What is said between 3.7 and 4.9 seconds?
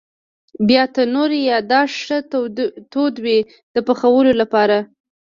د پخولو لپاره.